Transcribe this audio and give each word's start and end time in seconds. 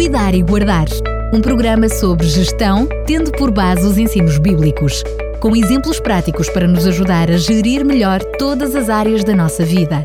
Cuidar 0.00 0.34
e 0.34 0.42
Guardar, 0.42 0.86
um 1.30 1.42
programa 1.42 1.86
sobre 1.86 2.26
gestão, 2.26 2.88
tendo 3.06 3.30
por 3.32 3.50
base 3.50 3.86
os 3.86 3.98
ensinos 3.98 4.38
bíblicos, 4.38 5.04
com 5.40 5.54
exemplos 5.54 6.00
práticos 6.00 6.48
para 6.48 6.66
nos 6.66 6.86
ajudar 6.86 7.30
a 7.30 7.36
gerir 7.36 7.84
melhor 7.84 8.24
todas 8.38 8.74
as 8.74 8.88
áreas 8.88 9.22
da 9.24 9.36
nossa 9.36 9.62
vida. 9.62 10.02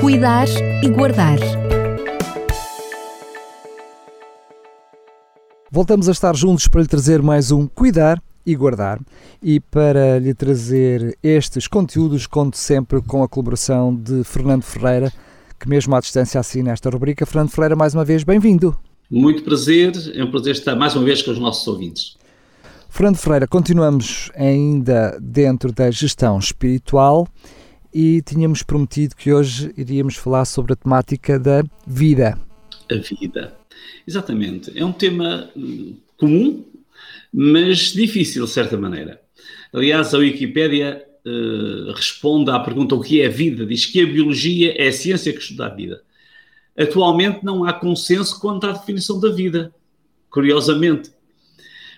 Cuidar 0.00 0.48
e 0.82 0.88
Guardar. 0.88 1.38
Voltamos 5.70 6.08
a 6.08 6.12
estar 6.12 6.34
juntos 6.34 6.66
para 6.66 6.80
lhe 6.80 6.88
trazer 6.88 7.20
mais 7.20 7.50
um 7.50 7.66
Cuidar 7.66 8.22
e 8.46 8.56
Guardar. 8.56 8.98
E 9.42 9.60
para 9.60 10.18
lhe 10.18 10.32
trazer 10.32 11.14
estes 11.22 11.68
conteúdos, 11.68 12.26
conto 12.26 12.56
sempre 12.56 13.02
com 13.02 13.22
a 13.22 13.28
colaboração 13.28 13.94
de 13.94 14.24
Fernando 14.24 14.62
Ferreira, 14.62 15.12
que 15.58 15.68
mesmo 15.68 15.94
à 15.94 16.00
distância 16.00 16.38
assina 16.38 16.72
esta 16.72 16.88
rubrica. 16.88 17.26
Fernando 17.26 17.50
Ferreira, 17.50 17.74
mais 17.74 17.94
uma 17.94 18.04
vez, 18.04 18.22
bem-vindo. 18.22 18.78
Muito 19.10 19.42
prazer, 19.42 19.92
é 20.14 20.22
um 20.22 20.30
prazer 20.30 20.52
estar 20.52 20.76
mais 20.76 20.94
uma 20.94 21.04
vez 21.04 21.22
com 21.22 21.30
os 21.30 21.38
nossos 21.38 21.66
ouvintes. 21.66 22.16
Fernando 22.88 23.16
Ferreira, 23.16 23.46
continuamos 23.46 24.30
ainda 24.34 25.18
dentro 25.20 25.72
da 25.72 25.90
gestão 25.90 26.38
espiritual 26.38 27.26
e 27.92 28.22
tínhamos 28.22 28.62
prometido 28.62 29.16
que 29.16 29.32
hoje 29.32 29.72
iríamos 29.76 30.16
falar 30.16 30.44
sobre 30.44 30.74
a 30.74 30.76
temática 30.76 31.38
da 31.38 31.64
vida. 31.86 32.38
A 32.90 32.94
vida, 32.94 33.54
exatamente. 34.06 34.72
É 34.78 34.84
um 34.84 34.92
tema 34.92 35.50
hum, 35.56 35.96
comum, 36.16 36.64
mas 37.32 37.92
difícil 37.92 38.44
de 38.44 38.50
certa 38.50 38.76
maneira. 38.76 39.20
Aliás, 39.72 40.14
a 40.14 40.18
Wikipédia 40.18 41.07
uh, 41.28 41.92
responde 41.92 42.50
à 42.50 42.58
pergunta 42.58 42.94
o 42.94 43.00
que 43.00 43.20
é 43.20 43.26
a 43.26 43.30
vida. 43.30 43.66
Diz 43.66 43.86
que 43.86 44.00
a 44.00 44.06
biologia 44.06 44.74
é 44.76 44.88
a 44.88 44.92
ciência 44.92 45.32
que 45.32 45.40
estuda 45.40 45.66
a 45.66 45.68
vida. 45.68 46.02
Atualmente 46.76 47.44
não 47.44 47.64
há 47.64 47.72
consenso 47.72 48.38
quanto 48.40 48.66
à 48.66 48.72
definição 48.72 49.18
da 49.18 49.30
vida, 49.30 49.74
curiosamente. 50.30 51.10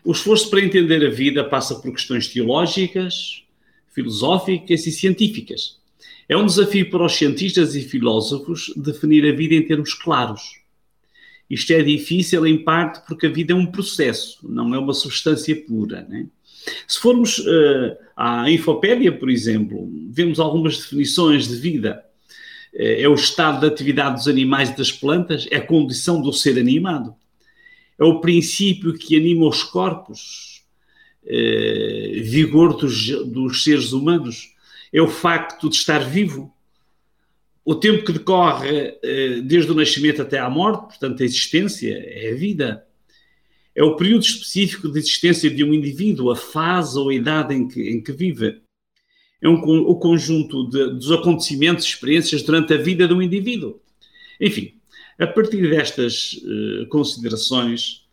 O 0.04 0.12
esforço 0.12 0.48
para 0.48 0.64
entender 0.64 1.06
a 1.06 1.10
vida 1.10 1.44
passa 1.44 1.74
por 1.74 1.92
questões 1.92 2.28
teológicas, 2.28 3.44
filosóficas 3.92 4.86
e 4.86 4.90
científicas. 4.90 5.78
É 6.28 6.36
um 6.36 6.46
desafio 6.46 6.88
para 6.88 7.04
os 7.04 7.12
cientistas 7.12 7.74
e 7.74 7.82
filósofos 7.82 8.72
definir 8.76 9.30
a 9.30 9.36
vida 9.36 9.54
em 9.54 9.66
termos 9.66 9.92
claros. 9.92 10.60
Isto 11.50 11.72
é 11.72 11.82
difícil, 11.82 12.46
em 12.46 12.62
parte, 12.62 13.04
porque 13.06 13.26
a 13.26 13.30
vida 13.30 13.52
é 13.52 13.56
um 13.56 13.66
processo, 13.66 14.38
não 14.48 14.72
é 14.72 14.78
uma 14.78 14.94
substância 14.94 15.54
pura. 15.66 16.06
Né? 16.08 16.28
Se 16.86 16.98
formos 16.98 17.38
uh, 17.38 17.96
à 18.16 18.50
Infopédia, 18.50 19.12
por 19.12 19.30
exemplo, 19.30 19.90
vemos 20.10 20.38
algumas 20.38 20.76
definições 20.78 21.48
de 21.48 21.56
vida. 21.56 22.04
Uh, 22.74 23.02
é 23.02 23.08
o 23.08 23.14
estado 23.14 23.60
de 23.60 23.66
atividade 23.66 24.16
dos 24.16 24.28
animais 24.28 24.70
e 24.70 24.76
das 24.76 24.92
plantas, 24.92 25.46
é 25.50 25.56
a 25.56 25.66
condição 25.66 26.20
do 26.20 26.32
ser 26.32 26.58
animado. 26.58 27.14
É 27.98 28.04
o 28.04 28.20
princípio 28.20 28.94
que 28.94 29.16
anima 29.16 29.46
os 29.46 29.62
corpos, 29.62 30.62
uh, 31.24 32.22
vigor 32.24 32.76
dos, 32.76 33.08
dos 33.26 33.64
seres 33.64 33.92
humanos. 33.92 34.54
É 34.92 35.00
o 35.00 35.08
facto 35.08 35.68
de 35.68 35.76
estar 35.76 36.00
vivo. 36.00 36.52
O 37.64 37.74
tempo 37.74 38.04
que 38.04 38.12
decorre 38.12 38.98
desde 39.44 39.70
o 39.70 39.74
nascimento 39.74 40.22
até 40.22 40.38
à 40.38 40.50
morte, 40.50 40.86
portanto, 40.88 41.22
a 41.22 41.26
existência, 41.26 41.94
é 41.94 42.32
a 42.32 42.34
vida 42.34 42.84
é 43.74 43.82
o 43.82 43.96
período 43.96 44.22
específico 44.22 44.88
de 44.88 44.98
existência 44.98 45.50
de 45.50 45.62
um 45.64 45.72
indivíduo, 45.72 46.30
a 46.30 46.36
fase 46.36 46.98
ou 46.98 47.08
a 47.08 47.14
idade 47.14 47.54
em 47.54 47.68
que, 47.68 47.88
em 47.88 48.02
que 48.02 48.12
vive. 48.12 48.60
É 49.40 49.48
um, 49.48 49.54
o 49.54 49.96
conjunto 49.96 50.68
de, 50.68 50.90
dos 50.94 51.10
acontecimentos 51.12 51.84
e 51.84 51.88
experiências 51.88 52.42
durante 52.42 52.74
a 52.74 52.76
vida 52.76 53.08
de 53.08 53.14
um 53.14 53.22
indivíduo. 53.22 53.80
Enfim, 54.40 54.74
a 55.18 55.26
partir 55.26 55.68
destas 55.70 56.34
uh, 56.34 56.86
considerações, 56.88 58.06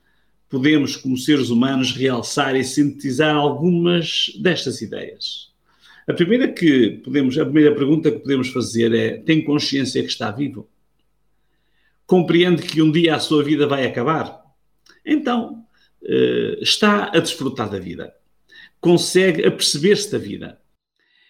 podemos, 0.49 0.95
como 0.95 1.17
seres 1.17 1.49
humanos, 1.49 1.91
realçar 1.91 2.55
e 2.55 2.63
sintetizar 2.63 3.35
algumas 3.35 4.31
destas 4.39 4.81
ideias. 4.81 5.47
A 6.07 6.13
primeira 6.13 6.47
que 6.47 7.01
podemos, 7.03 7.37
a 7.37 7.43
primeira 7.43 7.75
pergunta 7.75 8.11
que 8.11 8.19
podemos 8.19 8.49
fazer 8.49 8.93
é: 8.93 9.17
tem 9.17 9.43
consciência 9.43 10.01
que 10.01 10.09
está 10.09 10.31
vivo? 10.31 10.69
Compreende 12.05 12.61
que 12.61 12.81
um 12.81 12.89
dia 12.89 13.15
a 13.15 13.19
sua 13.19 13.43
vida 13.43 13.67
vai 13.67 13.85
acabar? 13.85 14.36
Então 15.07 15.65
uh, 16.03 16.61
está 16.61 17.05
a 17.13 17.19
desfrutar 17.19 17.69
da 17.69 17.79
vida, 17.79 18.13
consegue 18.81 19.45
aperceber-se 19.45 20.11
da 20.11 20.17
vida. 20.17 20.59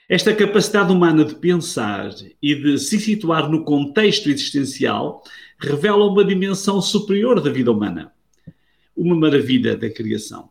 Esta 0.10 0.34
capacidade 0.34 0.92
humana 0.92 1.24
de 1.24 1.36
pensar 1.36 2.10
e 2.42 2.56
de 2.56 2.80
se 2.80 3.00
situar 3.00 3.50
no 3.50 3.64
contexto 3.64 4.30
existencial 4.30 5.22
revela 5.60 6.06
uma 6.06 6.24
dimensão 6.24 6.82
superior 6.82 7.42
da 7.42 7.52
vida 7.52 7.72
humana, 7.72 8.12
uma 8.96 9.16
maravilha 9.16 9.76
da 9.76 9.90
criação. 9.90 10.50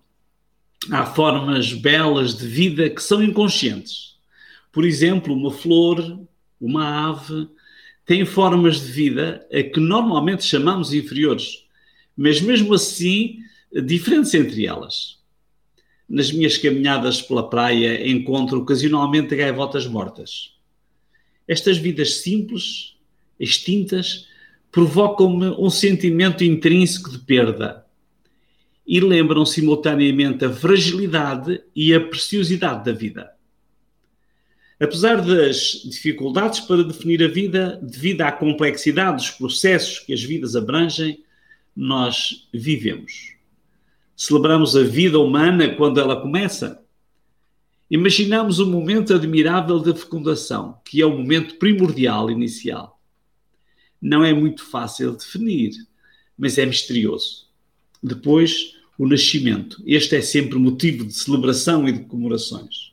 Há 0.90 1.06
formas 1.06 1.72
belas 1.72 2.36
de 2.36 2.46
vida 2.46 2.88
que 2.90 3.02
são 3.02 3.22
inconscientes. 3.22 4.16
Por 4.70 4.84
exemplo, 4.84 5.34
uma 5.34 5.50
flor, 5.50 6.20
uma 6.60 7.10
ave, 7.10 7.48
têm 8.04 8.24
formas 8.24 8.80
de 8.80 8.92
vida 8.92 9.46
a 9.50 9.62
que 9.62 9.80
normalmente 9.80 10.44
chamamos 10.44 10.92
inferiores 10.92 11.65
mas 12.16 12.40
mesmo 12.40 12.72
assim, 12.72 13.40
diferentes 13.84 14.32
entre 14.32 14.66
elas. 14.66 15.18
Nas 16.08 16.32
minhas 16.32 16.56
caminhadas 16.56 17.20
pela 17.20 17.50
praia, 17.50 18.08
encontro 18.08 18.60
ocasionalmente 18.60 19.34
gaivotas 19.36 19.86
mortas. 19.86 20.54
Estas 21.46 21.76
vidas 21.78 22.18
simples, 22.18 22.96
extintas, 23.38 24.26
provocam-me 24.70 25.48
um 25.58 25.70
sentimento 25.70 26.44
intrínseco 26.44 27.10
de 27.10 27.18
perda 27.18 27.84
e 28.86 29.00
lembram 29.00 29.44
simultaneamente 29.44 30.44
a 30.44 30.52
fragilidade 30.52 31.60
e 31.74 31.92
a 31.92 32.00
preciosidade 32.00 32.84
da 32.84 32.92
vida. 32.92 33.32
Apesar 34.78 35.22
das 35.22 35.82
dificuldades 35.84 36.60
para 36.60 36.84
definir 36.84 37.22
a 37.22 37.28
vida, 37.28 37.80
devido 37.82 38.20
à 38.22 38.30
complexidade 38.30 39.16
dos 39.16 39.30
processos 39.30 40.00
que 40.00 40.12
as 40.12 40.22
vidas 40.22 40.54
abrangem, 40.54 41.24
nós 41.76 42.48
vivemos. 42.52 43.34
Celebramos 44.16 44.74
a 44.74 44.82
vida 44.82 45.18
humana 45.18 45.74
quando 45.74 46.00
ela 46.00 46.20
começa. 46.20 46.82
Imaginamos 47.90 48.58
o 48.58 48.66
momento 48.66 49.14
admirável 49.14 49.78
da 49.78 49.94
fecundação, 49.94 50.80
que 50.84 51.02
é 51.02 51.06
o 51.06 51.16
momento 51.16 51.56
primordial 51.56 52.30
inicial. 52.30 52.98
Não 54.00 54.24
é 54.24 54.32
muito 54.32 54.64
fácil 54.64 55.12
definir, 55.12 55.72
mas 56.36 56.56
é 56.56 56.64
misterioso. 56.64 57.46
Depois, 58.02 58.74
o 58.98 59.06
nascimento. 59.06 59.82
Este 59.86 60.16
é 60.16 60.22
sempre 60.22 60.58
motivo 60.58 61.04
de 61.04 61.12
celebração 61.12 61.86
e 61.86 61.92
de 61.92 62.04
comemorações. 62.04 62.92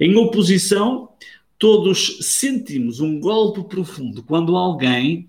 Em 0.00 0.16
oposição, 0.16 1.10
todos 1.58 2.18
sentimos 2.22 3.00
um 3.00 3.20
golpe 3.20 3.62
profundo 3.68 4.22
quando 4.22 4.56
alguém 4.56 5.28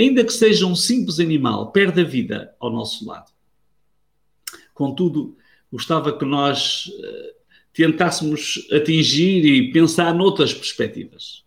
ainda 0.00 0.24
que 0.24 0.32
seja 0.32 0.66
um 0.66 0.76
simples 0.76 1.18
animal, 1.18 1.72
perde 1.72 2.00
a 2.00 2.04
vida 2.04 2.54
ao 2.60 2.70
nosso 2.70 3.06
lado. 3.06 3.30
Contudo, 4.72 5.36
gostava 5.72 6.16
que 6.16 6.24
nós 6.24 6.86
uh, 6.86 7.34
tentássemos 7.72 8.66
atingir 8.72 9.44
e 9.44 9.72
pensar 9.72 10.14
noutras 10.14 10.54
perspectivas. 10.54 11.42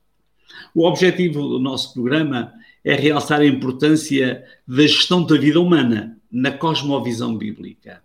O 0.75 0.85
objetivo 0.85 1.47
do 1.47 1.59
nosso 1.59 1.93
programa 1.93 2.53
é 2.83 2.95
realçar 2.95 3.41
a 3.41 3.45
importância 3.45 4.43
da 4.67 4.85
gestão 4.87 5.23
da 5.23 5.37
vida 5.37 5.59
humana 5.59 6.17
na 6.31 6.51
cosmovisão 6.51 7.37
bíblica. 7.37 8.01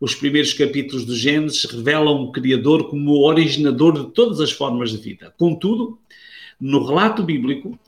Os 0.00 0.14
primeiros 0.14 0.52
capítulos 0.52 1.04
do 1.04 1.14
Gênesis 1.14 1.64
revelam 1.64 2.22
o 2.22 2.32
Criador 2.32 2.90
como 2.90 3.12
o 3.12 3.24
originador 3.24 4.06
de 4.06 4.12
todas 4.12 4.40
as 4.40 4.50
formas 4.50 4.90
de 4.90 4.98
vida. 4.98 5.32
Contudo, 5.38 5.98
no 6.60 6.84
relato 6.84 7.22
bíblico, 7.22 7.78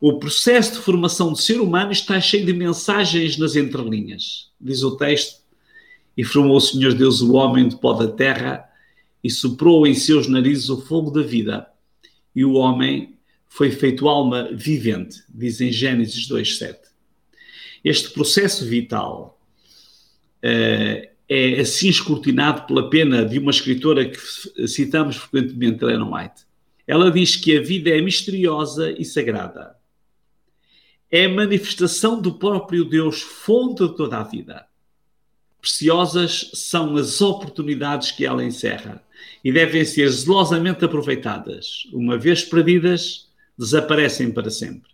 o 0.00 0.18
processo 0.18 0.74
de 0.74 0.78
formação 0.78 1.32
do 1.32 1.38
ser 1.38 1.60
humano 1.60 1.90
está 1.90 2.20
cheio 2.20 2.44
de 2.44 2.52
mensagens 2.52 3.38
nas 3.38 3.56
entrelinhas. 3.56 4.50
Diz 4.60 4.82
o 4.82 4.96
texto: 4.96 5.40
E 6.16 6.22
formou 6.22 6.56
o 6.56 6.60
Senhor 6.60 6.94
Deus 6.94 7.20
o 7.20 7.34
homem 7.34 7.68
de 7.68 7.76
pó 7.76 7.94
da 7.94 8.08
terra 8.08 8.64
e 9.24 9.30
soprou 9.30 9.86
em 9.86 9.94
seus 9.94 10.28
narizes 10.28 10.68
o 10.68 10.80
fogo 10.82 11.10
da 11.10 11.22
vida. 11.22 11.66
E 12.34 12.44
o 12.44 12.52
homem 12.52 13.16
foi 13.48 13.70
feito 13.70 14.08
alma 14.08 14.50
vivente, 14.52 15.22
diz 15.28 15.60
em 15.60 15.72
Gênesis 15.72 16.28
2,7. 16.28 16.76
Este 17.82 18.10
processo 18.10 18.66
vital 18.66 19.40
uh, 20.44 21.08
é 21.28 21.60
assim 21.60 21.88
escrutinado 21.88 22.66
pela 22.66 22.90
pena 22.90 23.24
de 23.24 23.38
uma 23.38 23.50
escritora 23.50 24.04
que 24.04 24.18
citamos 24.68 25.16
frequentemente, 25.16 25.84
Ellen 25.84 26.12
White. 26.12 26.44
Ela 26.86 27.10
diz 27.10 27.34
que 27.34 27.56
a 27.56 27.62
vida 27.62 27.90
é 27.90 28.00
misteriosa 28.00 28.92
e 28.92 29.04
sagrada 29.04 29.75
é 31.10 31.28
manifestação 31.28 32.20
do 32.20 32.34
próprio 32.34 32.84
Deus, 32.84 33.22
fonte 33.22 33.86
de 33.86 33.96
toda 33.96 34.18
a 34.18 34.22
vida. 34.24 34.66
Preciosas 35.60 36.50
são 36.54 36.96
as 36.96 37.20
oportunidades 37.20 38.10
que 38.10 38.24
ela 38.24 38.44
encerra 38.44 39.02
e 39.42 39.52
devem 39.52 39.84
ser 39.84 40.08
zelosamente 40.10 40.84
aproveitadas. 40.84 41.86
Uma 41.92 42.18
vez 42.18 42.44
perdidas, 42.44 43.28
desaparecem 43.58 44.30
para 44.30 44.50
sempre. 44.50 44.90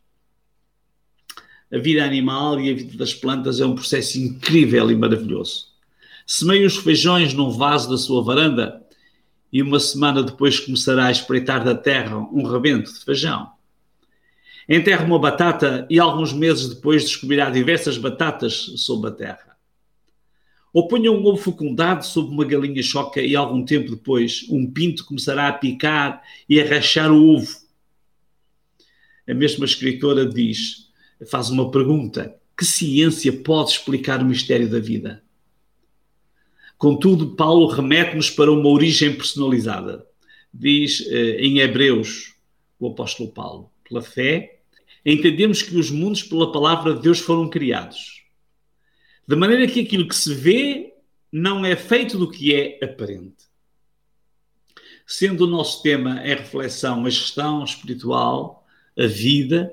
a 1.72 1.78
vida 1.78 2.04
animal 2.04 2.60
e 2.60 2.70
a 2.70 2.74
vida 2.74 2.98
das 2.98 3.14
plantas 3.14 3.58
é 3.58 3.64
um 3.64 3.74
processo 3.74 4.18
incrível 4.18 4.90
e 4.90 4.94
maravilhoso. 4.94 5.68
Semeie 6.26 6.66
os 6.66 6.76
feijões 6.76 7.32
num 7.32 7.50
vaso 7.50 7.90
da 7.90 7.96
sua 7.96 8.22
varanda 8.22 8.82
e 9.52 9.62
uma 9.62 9.80
semana 9.80 10.22
depois 10.22 10.60
começará 10.60 11.06
a 11.06 11.10
espreitar 11.10 11.64
da 11.64 11.74
terra 11.74 12.18
um 12.18 12.44
rebento 12.44 12.92
de 12.92 13.04
feijão. 13.04 13.50
Enterre 14.68 15.04
uma 15.04 15.18
batata 15.18 15.86
e 15.90 15.98
alguns 15.98 16.32
meses 16.32 16.68
depois 16.68 17.02
descobrirá 17.04 17.50
diversas 17.50 17.98
batatas 17.98 18.72
sob 18.76 19.08
a 19.08 19.10
terra. 19.10 19.56
Ou 20.72 20.88
ponha 20.88 21.12
um 21.12 21.24
ovo 21.24 21.36
fecundado 21.36 22.04
sob 22.04 22.30
uma 22.30 22.44
galinha 22.44 22.82
choca 22.82 23.20
e 23.20 23.36
algum 23.36 23.64
tempo 23.64 23.90
depois 23.90 24.46
um 24.48 24.70
pinto 24.70 25.04
começará 25.04 25.48
a 25.48 25.52
picar 25.52 26.22
e 26.48 26.60
a 26.60 26.64
rachar 26.64 27.12
o 27.12 27.36
ovo. 27.36 27.60
A 29.28 29.34
mesma 29.34 29.66
escritora 29.66 30.24
diz: 30.24 30.90
faz 31.30 31.50
uma 31.50 31.70
pergunta: 31.70 32.34
que 32.56 32.64
ciência 32.64 33.32
pode 33.32 33.72
explicar 33.72 34.22
o 34.22 34.24
mistério 34.24 34.70
da 34.70 34.78
vida? 34.78 35.22
Contudo, 36.78 37.36
Paulo 37.36 37.66
remete-nos 37.66 38.30
para 38.30 38.50
uma 38.50 38.68
origem 38.68 39.14
personalizada. 39.14 40.06
Diz 40.52 41.06
eh, 41.08 41.36
em 41.40 41.60
Hebreus, 41.60 42.34
o 42.78 42.88
apóstolo 42.88 43.30
Paulo, 43.30 43.71
pela 43.92 44.02
fé, 44.02 44.60
entendemos 45.04 45.62
que 45.62 45.76
os 45.76 45.90
mundos, 45.90 46.22
pela 46.22 46.50
palavra 46.50 46.94
de 46.94 47.02
Deus, 47.02 47.18
foram 47.18 47.48
criados. 47.48 48.22
De 49.28 49.36
maneira 49.36 49.66
que 49.66 49.80
aquilo 49.80 50.08
que 50.08 50.16
se 50.16 50.34
vê 50.34 50.94
não 51.30 51.64
é 51.64 51.76
feito 51.76 52.18
do 52.18 52.30
que 52.30 52.54
é 52.54 52.78
aparente. 52.82 53.44
Sendo 55.06 55.44
o 55.44 55.50
nosso 55.50 55.82
tema 55.82 56.22
em 56.24 56.34
reflexão 56.34 57.04
a 57.04 57.10
gestão 57.10 57.64
espiritual, 57.64 58.66
a 58.98 59.06
vida, 59.06 59.72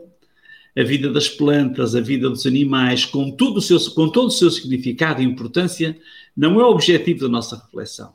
a 0.78 0.84
vida 0.84 1.12
das 1.12 1.30
plantas, 1.30 1.96
a 1.96 2.02
vida 2.02 2.30
dos 2.30 2.46
animais, 2.46 3.06
com, 3.06 3.32
tudo 3.32 3.62
seu, 3.62 3.80
com 3.92 4.10
todo 4.10 4.28
o 4.28 4.32
seu 4.32 4.50
significado 4.50 5.22
e 5.22 5.26
importância, 5.26 5.98
não 6.36 6.60
é 6.60 6.64
o 6.64 6.70
objetivo 6.70 7.22
da 7.22 7.30
nossa 7.30 7.58
reflexão. 7.58 8.14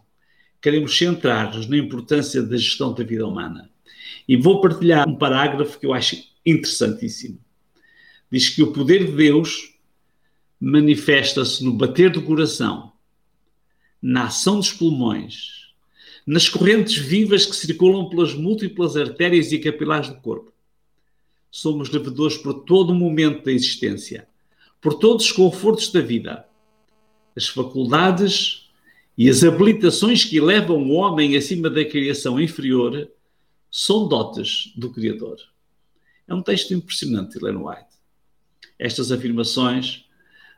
Queremos 0.61 0.97
centrar-nos 0.97 1.67
na 1.67 1.77
importância 1.77 2.43
da 2.43 2.57
gestão 2.57 2.95
da 2.95 3.05
vida 3.05 3.27
humana. 3.27 3.71
E 4.29 4.37
vou 4.37 4.61
partilhar 4.61 5.09
um 5.09 5.17
parágrafo 5.17 5.79
que 5.79 5.87
eu 5.87 5.93
acho 5.93 6.17
interessantíssimo. 6.45 7.39
Diz 8.31 8.49
que 8.49 8.63
o 8.63 8.73
poder 8.73 9.07
de 9.07 9.13
Deus 9.13 9.75
manifesta-se 10.61 11.63
no 11.63 11.73
bater 11.73 12.11
do 12.11 12.23
coração, 12.23 12.93
na 14.01 14.25
ação 14.25 14.57
dos 14.57 14.73
pulmões, 14.73 15.73
nas 16.27 16.49
correntes 16.49 16.97
vivas 16.97 17.45
que 17.45 17.55
circulam 17.55 18.09
pelas 18.09 18.35
múltiplas 18.35 18.97
artérias 18.97 19.53
e 19.53 19.59
capilares 19.59 20.09
do 20.09 20.17
corpo 20.17 20.55
somos 21.55 21.89
devedores 21.89 22.37
por 22.37 22.65
todo 22.65 22.91
o 22.91 22.95
momento 22.97 23.45
da 23.45 23.53
existência, 23.53 24.27
por 24.81 24.95
todos 24.95 25.27
os 25.27 25.31
confortos 25.31 25.93
da 25.93 26.01
vida. 26.01 26.45
As 27.37 27.47
faculdades 27.47 28.69
e 29.17 29.31
as 29.31 29.45
habilitações 29.45 30.25
que 30.25 30.37
elevam 30.37 30.77
o 30.83 30.95
homem 30.95 31.37
acima 31.37 31.71
da 31.71 31.85
criação 31.85 32.41
inferior 32.41 33.09
são 33.77 34.07
dotes 34.07 34.73
do 34.77 34.89
Criador. 34.89 35.37
É 36.29 36.33
um 36.33 36.41
texto 36.41 36.73
impressionante, 36.73 37.39
Ellen 37.39 37.57
White. 37.57 37.89
Estas 38.79 39.11
afirmações 39.11 40.05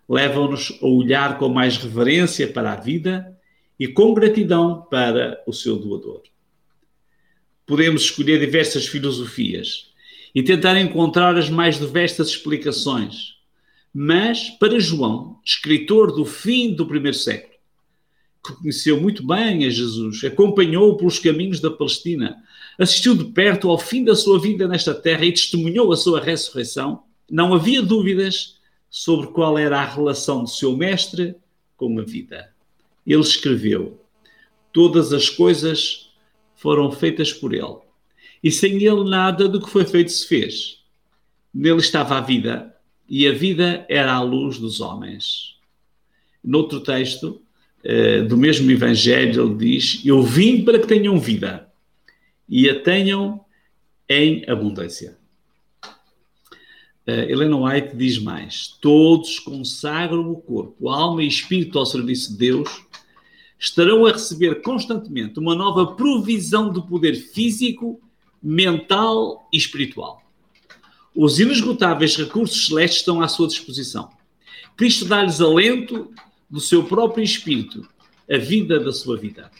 levam-nos 0.06 0.78
a 0.82 0.86
olhar 0.86 1.38
com 1.38 1.48
mais 1.48 1.78
reverência 1.78 2.46
para 2.46 2.74
a 2.74 2.76
vida 2.76 3.34
e 3.80 3.88
com 3.88 4.12
gratidão 4.12 4.82
para 4.90 5.42
o 5.46 5.52
seu 5.54 5.78
doador. 5.78 6.24
Podemos 7.64 8.02
escolher 8.02 8.38
diversas 8.38 8.86
filosofias 8.86 9.90
e 10.34 10.42
tentar 10.42 10.78
encontrar 10.78 11.38
as 11.38 11.48
mais 11.48 11.78
diversas 11.78 12.28
explicações. 12.28 13.36
Mas, 13.94 14.50
para 14.50 14.78
João, 14.78 15.40
escritor 15.42 16.14
do 16.14 16.26
fim 16.26 16.74
do 16.74 16.86
primeiro 16.86 17.16
século, 17.16 17.54
que 18.44 18.52
conheceu 18.52 19.00
muito 19.00 19.26
bem 19.26 19.64
a 19.64 19.70
Jesus, 19.70 20.22
acompanhou-o 20.22 20.98
pelos 20.98 21.18
caminhos 21.18 21.60
da 21.60 21.70
Palestina, 21.70 22.44
assistiu 22.78 23.14
de 23.14 23.24
perto 23.24 23.70
ao 23.70 23.78
fim 23.78 24.04
da 24.04 24.14
sua 24.14 24.40
vida 24.40 24.68
nesta 24.68 24.94
terra 24.94 25.24
e 25.24 25.32
testemunhou 25.32 25.92
a 25.92 25.96
sua 25.96 26.20
ressurreição, 26.20 27.02
não 27.30 27.54
havia 27.54 27.82
dúvidas 27.82 28.58
sobre 28.90 29.28
qual 29.28 29.58
era 29.58 29.80
a 29.80 29.84
relação 29.84 30.42
do 30.42 30.48
seu 30.48 30.76
mestre 30.76 31.34
com 31.76 31.98
a 31.98 32.02
vida. 32.02 32.52
Ele 33.06 33.20
escreveu: 33.20 34.00
Todas 34.72 35.12
as 35.12 35.28
coisas 35.28 36.10
foram 36.54 36.90
feitas 36.90 37.32
por 37.32 37.54
ele 37.54 37.86
e 38.42 38.50
sem 38.50 38.76
ele 38.76 39.02
nada 39.08 39.48
do 39.48 39.60
que 39.60 39.68
foi 39.68 39.84
feito 39.84 40.12
se 40.12 40.26
fez. 40.26 40.78
Nele 41.52 41.80
estava 41.80 42.16
a 42.16 42.20
vida, 42.20 42.74
e 43.08 43.26
a 43.26 43.32
vida 43.32 43.84
era 43.88 44.12
a 44.12 44.20
luz 44.20 44.58
dos 44.58 44.80
homens. 44.80 45.56
Noutro 46.44 46.80
texto 46.80 47.40
uh, 47.84 48.24
do 48.28 48.36
mesmo 48.36 48.70
Evangelho, 48.70 49.46
ele 49.46 49.54
diz: 49.56 50.00
Eu 50.04 50.22
vim 50.22 50.64
para 50.64 50.78
que 50.78 50.86
tenham 50.86 51.18
vida 51.18 51.65
e 52.48 52.68
a 52.68 52.80
tenham 52.80 53.44
em 54.08 54.48
abundância. 54.48 55.18
Uh, 57.06 57.30
Helena 57.30 57.56
White 57.56 57.96
diz 57.96 58.18
mais: 58.18 58.68
Todos 58.80 59.38
consagram 59.38 60.30
o 60.30 60.40
corpo, 60.40 60.88
alma 60.88 61.22
e 61.22 61.28
espírito 61.28 61.78
ao 61.78 61.86
serviço 61.86 62.32
de 62.32 62.38
Deus, 62.38 62.68
estarão 63.58 64.04
a 64.06 64.12
receber 64.12 64.62
constantemente 64.62 65.38
uma 65.38 65.54
nova 65.54 65.94
provisão 65.94 66.72
do 66.72 66.82
poder 66.82 67.14
físico 67.14 68.00
mental 68.42 69.48
e 69.52 69.56
espiritual. 69.56 70.22
Os 71.14 71.40
inesgotáveis 71.40 72.16
recursos 72.16 72.66
celestes 72.66 73.00
estão 73.00 73.22
à 73.22 73.28
sua 73.28 73.48
disposição. 73.48 74.10
Cristo 74.76 75.06
dá-lhes 75.06 75.40
alento 75.40 76.12
do 76.50 76.60
seu 76.60 76.84
próprio 76.84 77.24
espírito, 77.24 77.88
a 78.30 78.36
vida 78.36 78.78
da 78.78 78.92
sua 78.92 79.16
vida. 79.16 79.50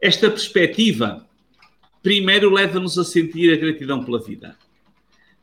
Esta 0.00 0.28
perspectiva, 0.28 1.26
primeiro, 2.02 2.52
leva-nos 2.52 2.98
a 2.98 3.04
sentir 3.04 3.52
a 3.52 3.56
gratidão 3.56 4.04
pela 4.04 4.20
vida. 4.20 4.56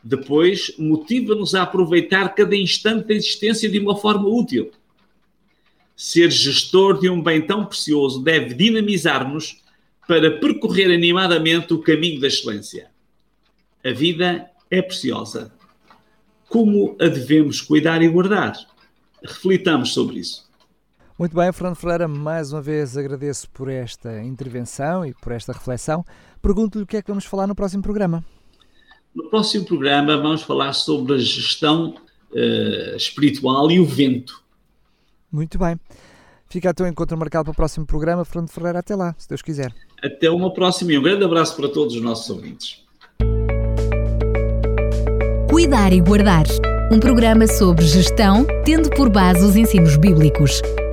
Depois, 0.04 0.74
motiva-nos 0.78 1.54
a 1.54 1.64
aproveitar 1.64 2.34
cada 2.34 2.56
instante 2.56 3.08
da 3.08 3.14
existência 3.14 3.70
de 3.70 3.80
uma 3.80 3.98
forma 3.98 4.28
útil. 4.28 4.72
Ser 5.96 6.32
gestor 6.32 7.00
de 7.00 7.10
um 7.10 7.22
bem 7.22 7.42
tão 7.42 7.66
precioso 7.66 8.22
deve 8.22 8.54
dinamizar-nos 8.54 9.62
para 10.08 10.40
percorrer 10.40 10.92
animadamente 10.92 11.74
o 11.74 11.80
caminho 11.80 12.20
da 12.20 12.28
excelência. 12.28 12.90
A 13.84 13.92
vida 13.92 14.50
é 14.72 14.82
preciosa. 14.82 15.54
Como 16.48 16.98
a 17.00 17.08
devemos 17.08 17.62
cuidar 17.62 18.02
e 18.02 18.08
guardar? 18.08 18.58
Reflitamos 19.22 19.94
sobre 19.94 20.20
isso. 20.20 20.49
Muito 21.20 21.36
bem, 21.36 21.52
Fernando 21.52 21.76
Ferreira, 21.76 22.08
mais 22.08 22.54
uma 22.54 22.62
vez 22.62 22.96
agradeço 22.96 23.50
por 23.50 23.70
esta 23.70 24.24
intervenção 24.24 25.06
e 25.06 25.14
por 25.14 25.34
esta 25.34 25.52
reflexão. 25.52 26.06
Pergunto-lhe 26.42 26.86
o 26.86 26.88
que 26.88 26.96
é 26.96 27.02
que 27.02 27.10
vamos 27.10 27.26
falar 27.26 27.46
no 27.46 27.54
próximo 27.54 27.84
programa. 27.84 28.24
No 29.14 29.30
próximo 29.30 29.66
programa 29.66 30.16
vamos 30.16 30.44
falar 30.44 30.72
sobre 30.72 31.16
a 31.16 31.18
gestão 31.18 31.94
uh, 32.32 32.96
espiritual 32.96 33.70
e 33.70 33.82
o 33.82 33.86
vento. 33.86 34.42
Muito 35.30 35.60
bem. 35.60 35.78
Fica 36.48 36.70
então 36.70 36.86
o 36.86 36.90
encontro 36.90 37.18
marcado 37.18 37.44
para 37.44 37.52
o 37.52 37.56
próximo 37.56 37.86
programa. 37.86 38.24
Fernando 38.24 38.50
Ferreira, 38.52 38.80
até 38.80 38.96
lá, 38.96 39.14
se 39.18 39.28
Deus 39.28 39.42
quiser. 39.42 39.76
Até 40.02 40.30
uma 40.32 40.54
próxima 40.54 40.94
e 40.94 40.98
um 40.98 41.02
grande 41.02 41.26
abraço 41.26 41.54
para 41.58 41.68
todos 41.68 41.96
os 41.96 42.02
nossos 42.02 42.30
ouvintes. 42.30 42.82
Cuidar 45.50 45.92
e 45.92 46.00
Guardar 46.00 46.46
um 46.92 47.00
programa 47.00 47.46
sobre 47.46 47.86
gestão, 47.86 48.48
tendo 48.66 48.90
por 48.90 49.12
base 49.12 49.46
os 49.46 49.56
ensinos 49.56 49.96
bíblicos, 49.96 50.60